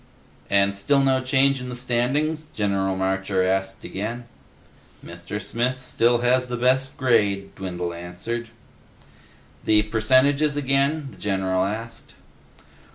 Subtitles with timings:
[0.49, 4.25] "And still no change in the standings?" General Marcher asked again.
[5.05, 5.39] "Mr.
[5.39, 8.49] Smith still has the best grade," Dwindle answered.
[9.65, 12.15] "The percentages again?" the general asked.